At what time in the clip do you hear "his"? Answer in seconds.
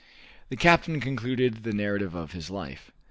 2.31-2.49